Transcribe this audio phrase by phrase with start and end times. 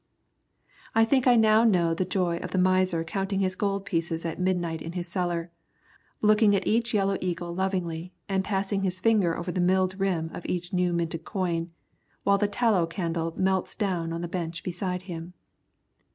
[0.95, 4.39] I think I know now the joy of the miser counting his gold pieces at
[4.39, 5.51] midnight in his cellar,
[6.23, 10.43] looking at each yellow eagle lovingly, and passing his finger over the milled rim of
[10.47, 11.69] each new minted coin,
[12.23, 15.35] while the tallow candle melts down on the bench beside him.